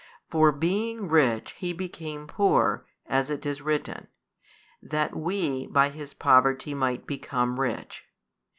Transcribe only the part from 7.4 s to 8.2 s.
rich.